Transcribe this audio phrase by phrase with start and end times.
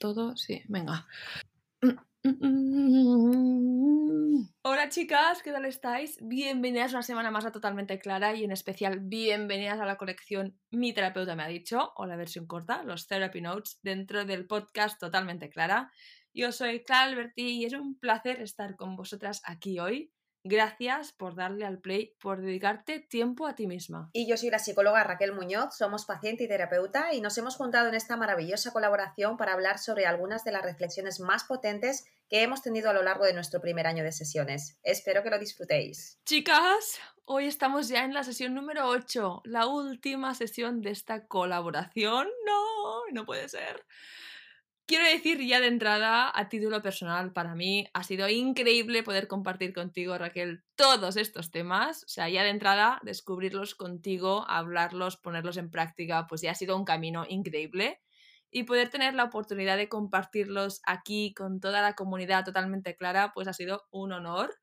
[0.00, 1.06] todo, sí, venga.
[4.62, 6.18] Hola chicas, ¿qué tal estáis?
[6.22, 10.94] Bienvenidas una semana más a Totalmente Clara y en especial bienvenidas a la colección Mi
[10.94, 15.50] terapeuta me ha dicho, o la versión corta, los Therapy Notes, dentro del podcast Totalmente
[15.50, 15.92] Clara.
[16.32, 20.10] Yo soy Clara Alberti y es un placer estar con vosotras aquí hoy
[20.42, 24.08] Gracias por darle al play, por dedicarte tiempo a ti misma.
[24.14, 27.88] Y yo soy la psicóloga Raquel Muñoz, somos paciente y terapeuta y nos hemos juntado
[27.88, 32.62] en esta maravillosa colaboración para hablar sobre algunas de las reflexiones más potentes que hemos
[32.62, 34.78] tenido a lo largo de nuestro primer año de sesiones.
[34.82, 36.18] Espero que lo disfrutéis.
[36.24, 42.28] Chicas, hoy estamos ya en la sesión número 8, la última sesión de esta colaboración.
[42.46, 43.84] No, no puede ser.
[44.90, 49.72] Quiero decir ya de entrada, a título personal, para mí ha sido increíble poder compartir
[49.72, 52.02] contigo, Raquel, todos estos temas.
[52.02, 56.76] O sea, ya de entrada, descubrirlos contigo, hablarlos, ponerlos en práctica, pues ya ha sido
[56.76, 58.00] un camino increíble.
[58.50, 63.46] Y poder tener la oportunidad de compartirlos aquí con toda la comunidad totalmente clara, pues
[63.46, 64.58] ha sido un honor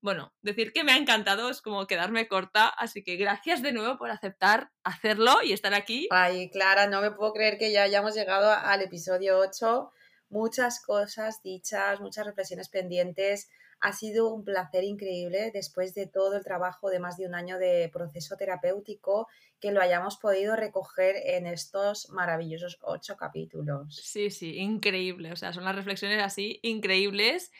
[0.00, 3.98] bueno, decir que me ha encantado es como quedarme corta, así que gracias de nuevo
[3.98, 6.08] por aceptar hacerlo y estar aquí.
[6.10, 9.90] Ay, Clara, no me puedo creer que ya hayamos llegado al episodio 8.
[10.28, 13.48] Muchas cosas dichas, muchas reflexiones pendientes.
[13.80, 17.58] Ha sido un placer increíble después de todo el trabajo de más de un año
[17.58, 19.28] de proceso terapéutico
[19.60, 23.96] que lo hayamos podido recoger en estos maravillosos ocho capítulos.
[24.02, 25.32] Sí, sí, increíble.
[25.32, 27.50] O sea, son las reflexiones así increíbles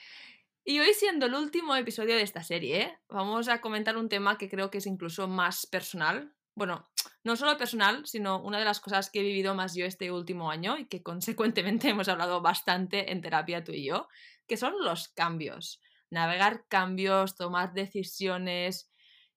[0.69, 4.49] y hoy siendo el último episodio de esta serie, vamos a comentar un tema que
[4.51, 6.35] creo que es incluso más personal.
[6.57, 6.91] Bueno,
[7.23, 10.51] no solo personal, sino una de las cosas que he vivido más yo este último
[10.51, 14.09] año y que consecuentemente hemos hablado bastante en terapia tú y yo,
[14.49, 15.81] que son los cambios.
[16.11, 18.91] Navegar cambios, tomar decisiones.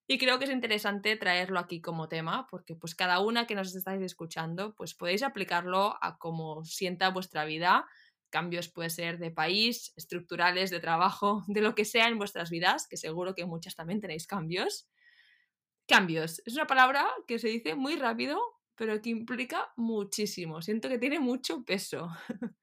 [0.08, 3.72] Y creo que es interesante traerlo aquí como tema, porque pues cada una que nos
[3.76, 7.86] estáis escuchando, pues podéis aplicarlo a cómo sienta vuestra vida
[8.30, 12.86] Cambios puede ser de país, estructurales, de trabajo, de lo que sea en vuestras vidas,
[12.88, 14.88] que seguro que muchas también tenéis cambios.
[15.86, 16.40] Cambios.
[16.46, 18.40] Es una palabra que se dice muy rápido,
[18.76, 20.62] pero que implica muchísimo.
[20.62, 22.08] Siento que tiene mucho peso.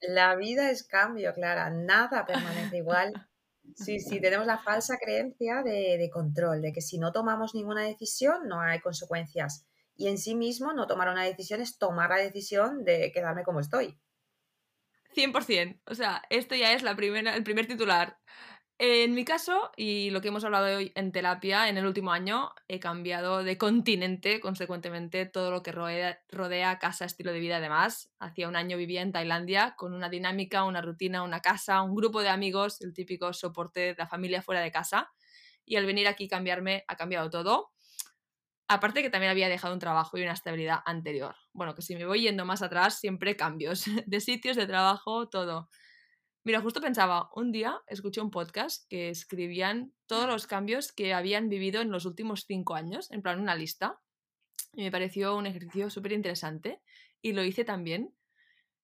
[0.00, 1.70] La vida es cambio, Clara.
[1.70, 3.12] Nada permanece igual.
[3.76, 7.84] Sí, sí, tenemos la falsa creencia de, de, control, de que si no tomamos ninguna
[7.84, 9.64] decisión no hay consecuencias.
[9.94, 13.60] Y en sí mismo no tomar una decisión es tomar la decisión de quedarme como
[13.60, 14.00] estoy.
[15.14, 15.80] 100%.
[15.86, 18.18] O sea, esto ya es la primera, el primer titular.
[18.82, 22.52] En mi caso, y lo que hemos hablado hoy en terapia, en el último año
[22.66, 28.10] he cambiado de continente, consecuentemente, todo lo que rodea, rodea casa, estilo de vida, además.
[28.18, 32.22] Hacía un año vivía en Tailandia con una dinámica, una rutina, una casa, un grupo
[32.22, 35.10] de amigos, el típico soporte de la familia fuera de casa.
[35.66, 37.72] Y al venir aquí cambiarme, ha cambiado todo.
[38.72, 41.34] Aparte que también había dejado un trabajo y una estabilidad anterior.
[41.52, 45.68] Bueno, que si me voy yendo más atrás, siempre cambios de sitios, de trabajo, todo.
[46.44, 51.48] Mira, justo pensaba, un día escuché un podcast que escribían todos los cambios que habían
[51.48, 53.98] vivido en los últimos cinco años, en plan una lista.
[54.74, 56.80] Y me pareció un ejercicio súper interesante
[57.20, 58.14] y lo hice también.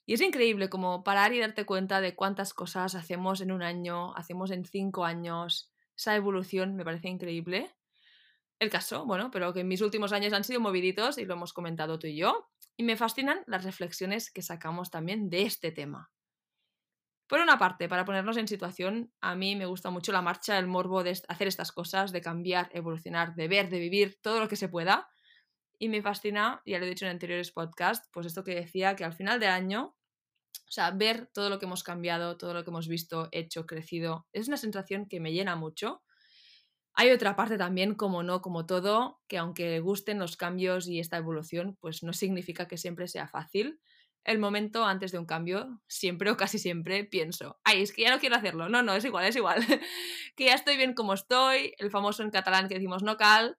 [0.04, 4.16] Y es increíble como parar y darte cuenta de cuántas cosas hacemos en un año,
[4.16, 5.72] hacemos en cinco años.
[5.96, 7.72] Esa evolución me parece increíble
[8.58, 11.52] el caso, bueno, pero que en mis últimos años han sido moviditos y lo hemos
[11.52, 16.10] comentado tú y yo, y me fascinan las reflexiones que sacamos también de este tema.
[17.28, 20.68] Por una parte, para ponernos en situación, a mí me gusta mucho la marcha, el
[20.68, 24.54] morbo de hacer estas cosas, de cambiar, evolucionar, de ver, de vivir todo lo que
[24.54, 25.08] se pueda.
[25.78, 29.04] Y me fascina, ya lo he dicho en anteriores podcasts, pues esto que decía que
[29.04, 29.96] al final del año,
[30.66, 34.28] o sea, ver todo lo que hemos cambiado, todo lo que hemos visto, hecho, crecido,
[34.32, 36.02] es una sensación que me llena mucho
[36.96, 41.18] hay otra parte también, como no, como todo, que aunque gusten los cambios y esta
[41.18, 43.80] evolución, pues no significa que siempre sea fácil.
[44.24, 48.10] El momento antes de un cambio, siempre o casi siempre pienso, ay, es que ya
[48.10, 48.70] no quiero hacerlo.
[48.70, 49.60] No, no, es igual, es igual.
[50.36, 53.58] que ya estoy bien como estoy, el famoso en catalán que decimos no cal,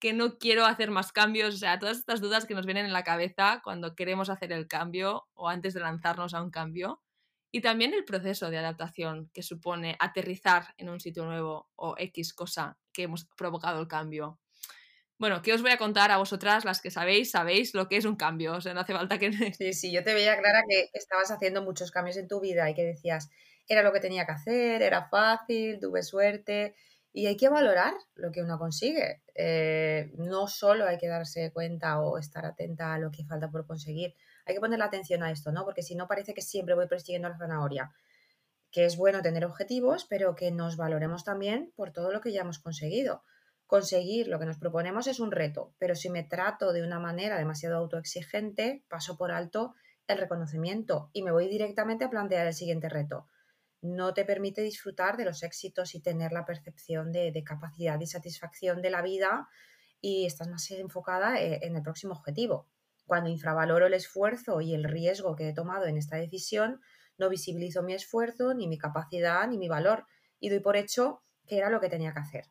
[0.00, 2.92] que no quiero hacer más cambios, o sea, todas estas dudas que nos vienen en
[2.94, 7.02] la cabeza cuando queremos hacer el cambio o antes de lanzarnos a un cambio
[7.50, 12.34] y también el proceso de adaptación que supone aterrizar en un sitio nuevo o X
[12.34, 14.38] cosa que hemos provocado el cambio.
[15.18, 18.04] Bueno, ¿qué os voy a contar a vosotras, las que sabéis, sabéis lo que es
[18.04, 18.54] un cambio?
[18.54, 19.32] O sea, no hace falta que...
[19.52, 22.74] Sí, sí, yo te veía clara que estabas haciendo muchos cambios en tu vida y
[22.74, 23.28] que decías,
[23.66, 26.76] era lo que tenía que hacer, era fácil, tuve suerte.
[27.12, 29.22] Y hay que valorar lo que uno consigue.
[29.34, 33.66] Eh, no solo hay que darse cuenta o estar atenta a lo que falta por
[33.66, 34.14] conseguir,
[34.46, 35.64] hay que poner la atención a esto, ¿no?
[35.64, 37.92] Porque si no parece que siempre voy persiguiendo la zanahoria.
[38.70, 42.42] Que es bueno tener objetivos, pero que nos valoremos también por todo lo que ya
[42.42, 43.22] hemos conseguido.
[43.66, 47.36] Conseguir lo que nos proponemos es un reto, pero si me trato de una manera
[47.36, 49.74] demasiado autoexigente, paso por alto
[50.06, 53.26] el reconocimiento y me voy directamente a plantear el siguiente reto.
[53.80, 58.82] No te permite disfrutar de los éxitos y tener la percepción de, capacidad y satisfacción
[58.82, 59.48] de la vida
[60.00, 62.68] y estás más enfocada eh, en el próximo objetivo.
[63.06, 66.80] Cuando infravaloro el esfuerzo y el riesgo que he tomado en esta decisión,
[67.16, 70.06] no visibilizo mi esfuerzo, ni mi capacidad, ni mi valor
[70.40, 72.44] y doy por hecho que era lo que tenía que hacer.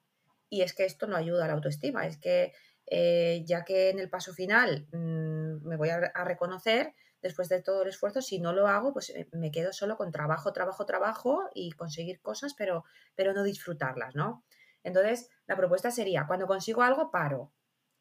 [0.50, 2.54] Y es que esto no ayuda a la autoestima, es que
[2.90, 6.94] eh, ya que en el paso final mm, me voy a, reconocer,
[7.28, 10.12] después de todo el esfuerzo, si no lo hago, pues eh, me quedo solo con
[10.12, 12.84] trabajo, trabajo, trabajo y conseguir cosas, pero,
[13.16, 14.44] pero no disfrutarlas, ¿no?
[14.84, 17.54] Entonces, la propuesta sería, cuando consigo algo, paro,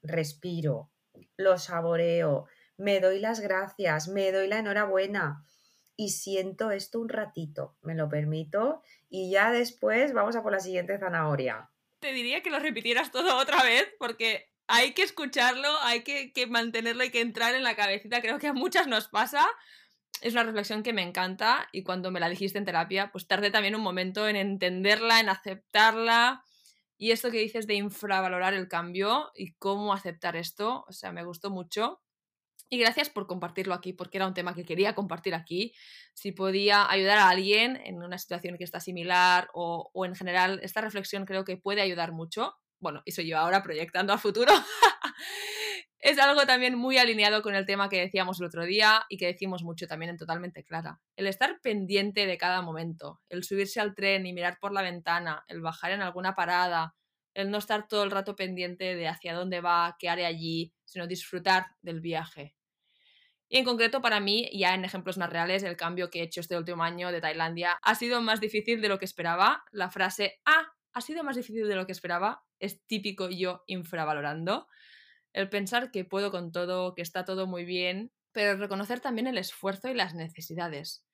[0.02, 0.90] respiro,
[1.36, 2.46] lo saboreo,
[2.76, 5.44] me doy las gracias, me doy la enhorabuena
[5.96, 10.60] y siento esto un ratito, me lo permito y ya después vamos a por la
[10.60, 11.70] siguiente zanahoria.
[11.98, 17.02] Te diría que lo repitieras todo otra vez porque hay que escucharlo, hay que, mantenerlo,
[17.02, 18.20] hay que entrar en la cabecita.
[18.20, 19.46] Creo que a muchas nos pasa.
[20.20, 23.50] Es una reflexión que me encanta y cuando me la dijiste en terapia, pues tardé
[23.50, 26.42] también un momento en entenderla, en aceptarla.
[26.98, 31.24] Y esto que dices de infravalorar el cambio y cómo aceptar esto, o sea, me
[31.24, 32.00] gustó mucho.
[32.68, 35.72] Y gracias por compartirlo aquí, porque era un tema que quería compartir aquí.
[36.14, 40.58] Si podía ayudar a alguien en una situación que está similar o, o en general,
[40.62, 44.52] esta reflexión creo que puede ayudar mucho bueno, y soy yo ahora proyectando a futuro,
[45.98, 49.26] es algo también muy alineado con el tema que decíamos el otro día y que
[49.26, 51.00] decimos mucho también en Totalmente Clara.
[51.16, 55.44] El estar pendiente de cada momento, el subirse al tren y mirar por la ventana,
[55.48, 56.94] el bajar en alguna parada,
[57.34, 61.08] el no estar todo el rato pendiente de hacia dónde va, qué haré allí, sino
[61.08, 62.54] disfrutar del viaje.
[63.48, 66.40] Y en concreto para mí, ya en ejemplos más reales, el cambio que he hecho
[66.40, 69.64] este último año de Tailandia ha sido más difícil de lo que esperaba.
[69.72, 72.42] La frase, ah, ha sido más difícil de lo que esperaba.
[72.58, 74.66] Es típico yo infravalorando.
[75.34, 79.36] El pensar que puedo con todo, que está todo muy bien, pero reconocer también el
[79.36, 81.04] esfuerzo y las necesidades.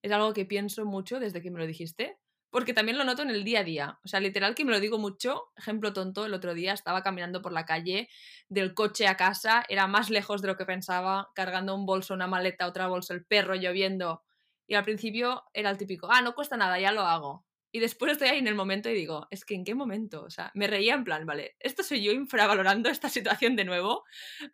[0.00, 2.18] Es algo que pienso mucho desde que me lo dijiste,
[2.48, 3.98] porque también lo noto en el día a día.
[4.06, 5.52] O sea, literal que me lo digo mucho.
[5.54, 8.08] Ejemplo tonto, el otro día estaba caminando por la calle
[8.48, 12.26] del coche a casa, era más lejos de lo que pensaba, cargando un bolso, una
[12.26, 14.22] maleta, otra bolsa, el perro lloviendo.
[14.66, 17.45] Y al principio era el típico, ah, no cuesta nada, ya lo hago.
[17.76, 20.24] Y después estoy ahí en el momento y digo, es que ¿en qué momento?
[20.24, 24.02] O sea, me reía en plan, vale, ¿esto soy yo infravalorando esta situación de nuevo?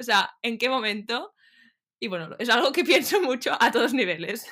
[0.00, 1.32] O sea, ¿en qué momento?
[2.00, 4.48] Y bueno, es algo que pienso mucho a todos niveles.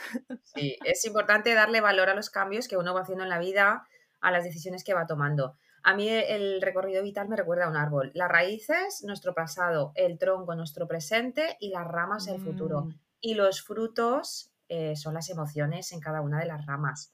[0.55, 3.88] Sí, es importante darle valor a los cambios que uno va haciendo en la vida,
[4.20, 5.56] a las decisiones que va tomando.
[5.82, 8.12] A mí el recorrido vital me recuerda a un árbol.
[8.14, 12.82] Las raíces, nuestro pasado, el tronco, nuestro presente y las ramas, el futuro.
[12.82, 13.00] Mm.
[13.20, 17.12] Y los frutos eh, son las emociones en cada una de las ramas.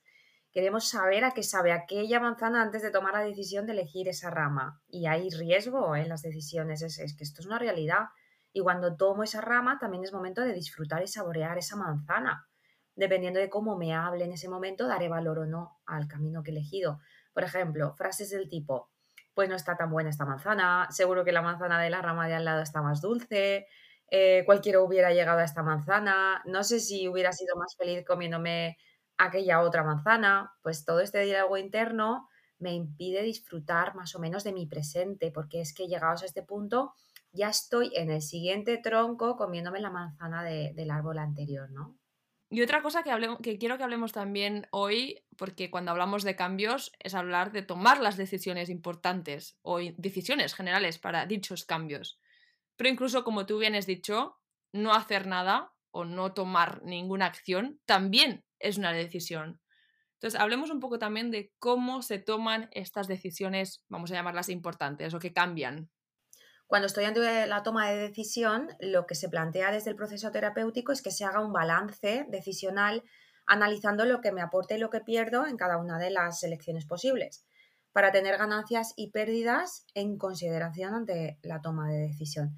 [0.56, 4.30] Queremos saber a qué sabe aquella manzana antes de tomar la decisión de elegir esa
[4.30, 4.80] rama.
[4.88, 8.06] Y hay riesgo en las decisiones, es, que esto es una realidad.
[8.54, 12.48] Y cuando tomo esa rama, también es momento de disfrutar y saborear esa manzana.
[12.94, 16.52] Dependiendo de cómo me hable en ese momento, daré valor o no al camino que
[16.52, 17.00] he elegido.
[17.34, 18.88] Por ejemplo, frases del tipo,
[19.34, 22.34] pues no está tan buena esta manzana, seguro que la manzana de la rama de
[22.34, 23.66] al lado está más dulce,
[24.10, 28.78] eh, cualquiera hubiera llegado a esta manzana, no sé si hubiera sido más feliz comiéndome
[29.18, 32.28] aquella otra manzana, pues todo este diálogo interno
[32.58, 36.42] me impide disfrutar más o menos de mi presente, porque es que llegados a este
[36.42, 36.94] punto
[37.32, 41.98] ya estoy en el siguiente tronco comiéndome la manzana del árbol anterior, ¿no?
[42.48, 43.10] Y otra cosa que,
[43.42, 48.00] que quiero que hablemos también hoy, porque cuando hablamos de cambios es hablar de tomar
[48.00, 52.20] las decisiones importantes o decisiones generales para dichos cambios.
[52.76, 54.38] Pero incluso, como tú bien has dicho,
[54.72, 59.60] no hacer nada o no tomar ninguna acción también es una decisión.
[60.14, 65.12] Entonces, hablemos un poco también de cómo se toman estas decisiones, vamos a llamarlas importantes
[65.12, 65.90] o que cambian.
[66.66, 70.90] Cuando estoy ante la toma de decisión, lo que se plantea desde el proceso terapéutico
[70.90, 73.04] es que se haga un balance decisional
[73.46, 76.84] analizando lo que me aporta y lo que pierdo en cada una de las elecciones
[76.84, 77.46] posibles,
[77.92, 82.56] para tener ganancias y pérdidas en consideración ante la toma de decisión.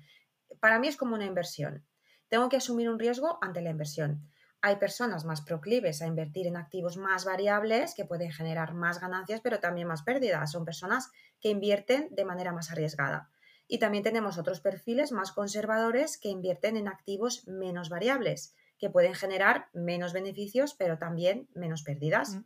[0.61, 1.87] Para mí es como una inversión.
[2.28, 4.31] Tengo que asumir un riesgo ante la inversión.
[4.60, 9.40] Hay personas más proclives a invertir en activos más variables que pueden generar más ganancias,
[9.40, 10.50] pero también más pérdidas.
[10.50, 11.10] Son personas
[11.40, 13.30] que invierten de manera más arriesgada.
[13.68, 19.14] Y también tenemos otros perfiles más conservadores que invierten en activos menos variables, que pueden
[19.14, 22.34] generar menos beneficios, pero también menos pérdidas.
[22.34, 22.44] Mm.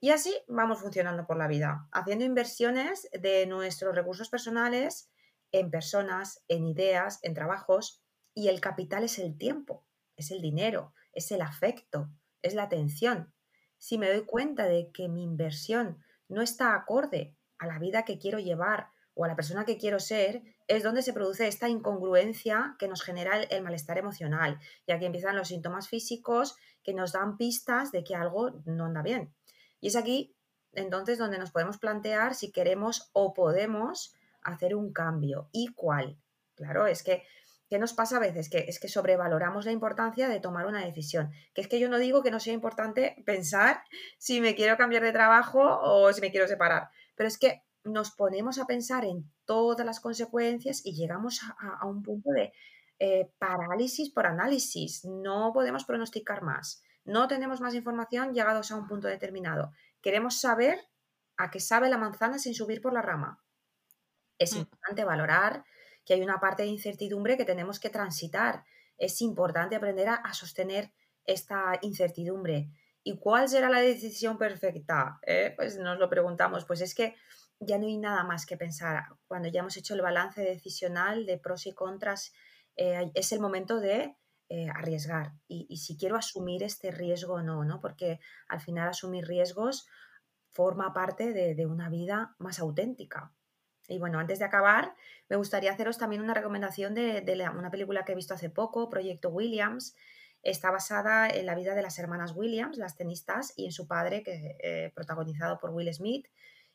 [0.00, 5.10] Y así vamos funcionando por la vida, haciendo inversiones de nuestros recursos personales
[5.52, 8.02] en personas, en ideas, en trabajos,
[8.32, 9.84] y el capital es el tiempo,
[10.16, 12.10] es el dinero, es el afecto,
[12.42, 13.32] es la atención.
[13.78, 18.18] Si me doy cuenta de que mi inversión no está acorde a la vida que
[18.18, 22.76] quiero llevar o a la persona que quiero ser, es donde se produce esta incongruencia
[22.78, 24.58] que nos genera el, malestar emocional.
[24.86, 29.02] Y aquí empiezan los síntomas físicos que nos dan pistas de que algo no anda
[29.02, 29.34] bien.
[29.80, 30.34] Y es aquí
[30.72, 36.18] entonces donde nos podemos plantear si queremos o podemos hacer un cambio y cuál.
[36.54, 37.24] Claro, es que
[37.70, 38.50] ¿Qué nos pasa a veces?
[38.50, 41.30] Que es que sobrevaloramos la importancia de tomar una decisión.
[41.54, 43.84] Que es que yo no digo que no sea importante pensar
[44.18, 48.10] si me quiero cambiar de trabajo o si me quiero separar, pero es que nos
[48.10, 52.52] ponemos a pensar en todas las consecuencias y llegamos a, un punto de
[52.98, 55.04] eh, parálisis por análisis.
[55.04, 56.82] No podemos pronosticar más.
[57.04, 59.72] No tenemos más información llegados a un punto determinado.
[60.02, 60.78] Queremos saber
[61.36, 63.42] a qué sabe la manzana sin subir por la rama.
[64.38, 64.58] Es mm.
[64.58, 65.64] importante valorar
[66.10, 68.64] que hay una parte de incertidumbre que tenemos que transitar.
[68.98, 70.90] Es importante aprender a, sostener
[71.24, 72.68] esta incertidumbre.
[73.04, 75.20] ¿Y cuál será la decisión perfecta?
[75.24, 76.64] Eh, pues nos lo preguntamos.
[76.64, 77.14] Pues es que
[77.60, 79.04] ya no hay nada más que pensar.
[79.28, 82.32] Cuando ya hemos hecho el balance decisional de pros y contras,
[82.74, 84.16] eh, es el momento de
[84.48, 85.34] eh, arriesgar.
[85.46, 87.78] Y, si quiero asumir este riesgo o no, ¿no?
[87.80, 89.86] Porque al final asumir riesgos
[90.48, 93.32] forma parte de una vida más auténtica.
[93.90, 94.94] Y bueno, antes de acabar,
[95.28, 99.30] me gustaría haceros también una recomendación de, una película que he visto hace poco, Proyecto
[99.30, 99.96] Williams.
[100.42, 104.22] Está basada en la vida de las hermanas Williams, las tenistas, y en su padre,
[104.22, 106.28] que eh, protagonizado por Will Smith.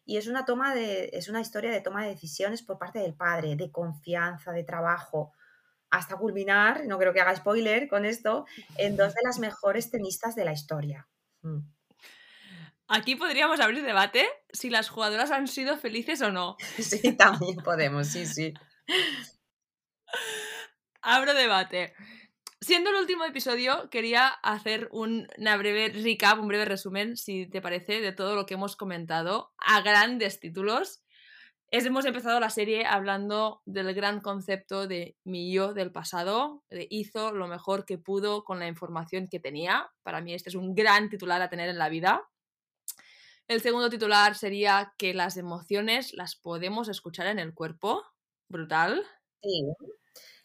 [0.03, 3.15] Y es una toma de, es una historia de toma de decisiones por parte del
[3.15, 5.31] padre, de confianza, de trabajo,
[5.89, 8.45] hasta culminar, no creo que haga spoiler con esto,
[8.77, 11.07] en dos de las mejores tenistas de la historia.
[11.43, 11.60] Mm.
[12.88, 16.57] Aquí podríamos abrir debate si las jugadoras han sido felices o no.
[16.79, 18.53] Sí, también podemos, sí, sí.
[21.01, 21.93] Abro debate.
[22.62, 28.01] Siendo el último episodio, quería hacer una breve recap, un breve resumen, si te parece,
[28.01, 31.03] de todo lo que hemos comentado a grandes títulos.
[31.69, 37.33] hemos empezado la serie hablando del gran concepto de mi yo del pasado, de hizo
[37.33, 39.91] lo mejor que pudo con la información que tenía.
[40.01, 42.24] Para mí este es un gran titular a tener en la vida.
[43.47, 48.03] El segundo titular sería que las emociones las podemos escuchar en el cuerpo.
[48.47, 49.03] Brutal.
[49.41, 49.63] Sí.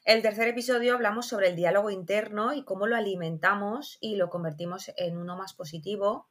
[0.05, 4.91] El tercer episodio hablamos sobre el diálogo interno y cómo lo alimentamos y lo convertimos
[4.97, 6.27] en uno más positivo.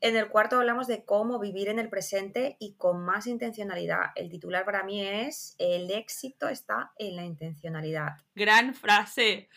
[0.00, 4.12] En el cuarto hablamos de cómo vivir en el presente y con más intencionalidad.
[4.16, 8.16] El titular para mí es El éxito está en la intencionalidad.
[8.34, 9.48] Gran frase.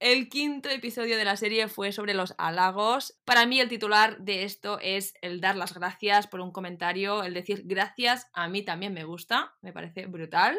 [0.00, 3.18] El quinto episodio de la serie fue sobre los halagos.
[3.24, 7.34] Para mí el titular de esto es el dar las gracias por un comentario, el
[7.34, 10.56] decir gracias, a mí también me gusta, me parece brutal.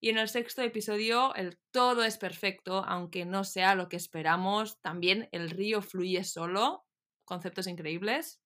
[0.00, 4.80] Y en el sexto episodio, el todo es perfecto, aunque no sea lo que esperamos.
[4.80, 6.86] También el río fluye solo,
[7.26, 8.40] conceptos increíbles.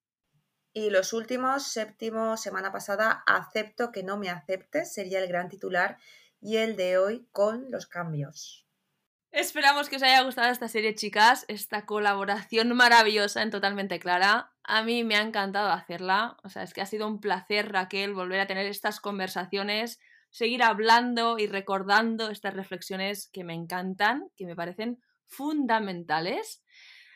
[0.73, 5.97] Y los últimos, séptimo, semana pasada, acepto que no me aceptes, sería el gran titular.
[6.41, 8.66] Y el de hoy con los cambios.
[9.31, 14.53] Esperamos que os haya gustado esta serie, chicas, esta colaboración maravillosa en Totalmente Clara.
[14.63, 18.13] A mí me ha encantado hacerla, o sea, es que ha sido un placer, Raquel,
[18.13, 24.45] volver a tener estas conversaciones, seguir hablando y recordando estas reflexiones que me encantan, que
[24.45, 26.63] me parecen fundamentales.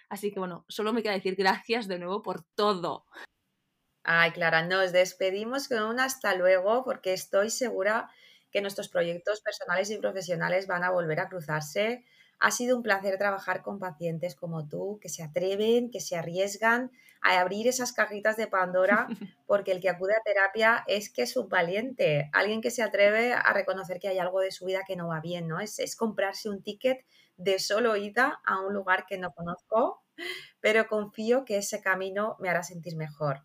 [0.10, 3.06] Así que bueno, solo me queda decir gracias de nuevo por todo.
[4.03, 8.10] Ay, Clara, nos despedimos con un hasta luego porque estoy segura
[8.51, 12.03] que nuestros proyectos personales y profesionales van a volver a cruzarse.
[12.39, 16.91] Ha sido un placer trabajar con pacientes como tú, que se atreven, que se arriesgan
[17.22, 19.08] a abrir esas cajitas de Pandora,
[19.48, 23.34] porque el que acude a terapia es que es un valiente, alguien que se atreve
[23.34, 25.60] a reconocer que hay algo de su vida que no va bien, ¿no?
[25.60, 27.05] Es, es comprarse un ticket
[27.38, 30.03] de solo ida a un lugar que no conozco,
[30.60, 33.43] pero confío que ese camino me hará sentir mejor.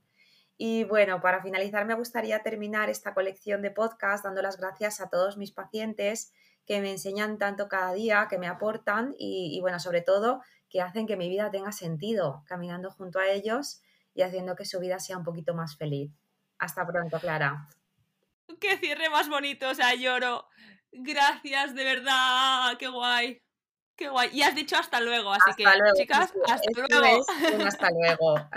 [0.59, 5.11] Y bueno, para finalizar me gustaría terminar esta colección de podcast dando las gracias a
[5.11, 6.33] todos mis pacientes
[6.67, 11.07] que me enseñan tanto cada día, que me aportan y, bueno, sobre todo que hacen
[11.07, 13.83] que mi vida tenga sentido, caminando junto a ellos
[14.15, 16.11] y haciendo que su vida sea un poquito más feliz.
[16.59, 17.69] Hasta pronto, Clara.
[18.61, 20.49] Qué cierre más bonito, o sea, lloro.
[20.91, 23.43] Gracias, de verdad, qué guay.
[23.97, 24.31] Qué guay.
[24.33, 27.27] Y has dicho hasta luego, así que, chicas, hasta luego.
[27.67, 28.49] hasta luego.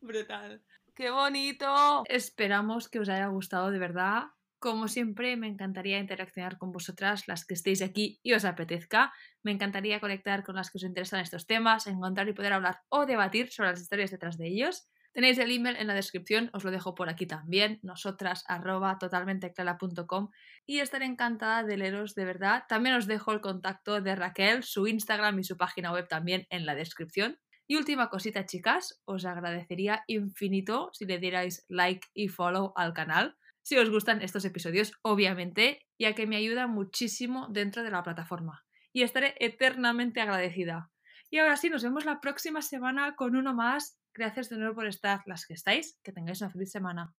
[0.00, 0.62] Brutal.
[0.94, 2.02] ¡Qué bonito!
[2.06, 4.24] Esperamos que os haya gustado de verdad.
[4.58, 9.10] Como siempre, me encantaría interaccionar con vosotras, las que estéis aquí y os apetezca.
[9.42, 13.06] Me encantaría conectar con las que os interesan estos temas, encontrar y poder hablar o
[13.06, 14.86] debatir sobre las historias detrás de ellos.
[15.12, 20.30] Tenéis el email en la descripción, os lo dejo por aquí también, nosotras arroba totalmenteclara.com
[20.64, 22.64] y estaré encantada de leeros de verdad.
[22.68, 26.66] También os dejo el contacto de Raquel, su Instagram y su página web también en
[26.66, 27.38] la descripción.
[27.66, 33.36] Y última cosita, chicas, os agradecería infinito si le dierais like y follow al canal.
[33.64, 38.64] si os gustan estos episodios, obviamente, ya que me ayuda muchísimo dentro de la plataforma.
[38.92, 40.90] Y estaré eternamente agradecida.
[41.30, 43.96] Y ahora sí, nos vemos la próxima semana con uno más.
[44.12, 45.96] Gracias de nuevo por estar las que estáis.
[46.02, 47.14] Que tengáis una feliz semana.